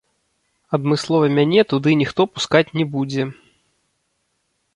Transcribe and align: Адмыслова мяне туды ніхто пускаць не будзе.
Адмыслова 0.77 1.25
мяне 1.39 1.61
туды 1.73 1.89
ніхто 2.01 2.21
пускаць 2.39 2.65
не 2.79 2.85
будзе. 2.95 3.23